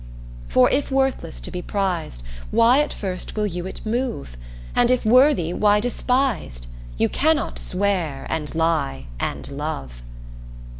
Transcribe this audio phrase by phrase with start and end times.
[0.47, 4.35] For if worthless to be prized Why at first will you it move,
[4.75, 6.65] And if worthy, why despised?
[6.97, 10.01] You cannot swear, and lie, and love.